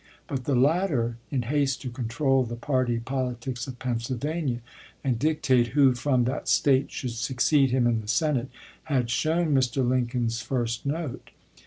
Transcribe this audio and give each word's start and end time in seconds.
But 0.27 0.45
the 0.45 0.55
latter, 0.55 1.17
in 1.29 1.43
haste 1.43 1.79
to 1.83 1.91
control 1.91 2.43
the 2.43 2.55
party 2.55 2.97
politics 2.97 3.67
of 3.67 3.77
Pennsylvania, 3.77 4.61
and 5.03 5.19
dictate 5.19 5.67
who 5.77 5.93
from 5.93 6.23
that 6.23 6.47
State 6.47 6.89
should 6.91 7.11
succeed 7.11 7.69
him 7.69 7.85
in 7.85 8.01
the 8.01 8.07
Senate, 8.07 8.49
had 8.85 9.11
shown 9.11 9.53
Mr. 9.53 9.87
Lincoln's 9.87 10.41
first 10.41 10.87
note. 10.87 11.29